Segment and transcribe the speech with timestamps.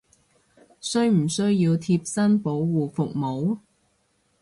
[0.79, 3.59] 需唔需要貼身保護服務！？